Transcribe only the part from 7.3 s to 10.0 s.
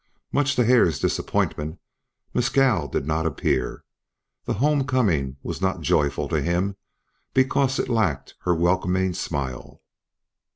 because it lacked her welcoming smile.